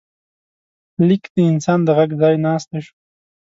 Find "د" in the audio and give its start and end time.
1.35-1.37, 1.83-1.89